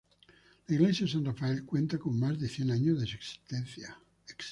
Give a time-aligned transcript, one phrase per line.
[0.67, 3.95] La Iglesia de San Rafael cuenta con más de cien años de existencia.